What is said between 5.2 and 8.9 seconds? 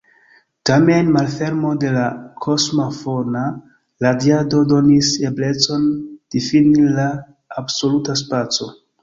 eblecon difini la absoluta spaco.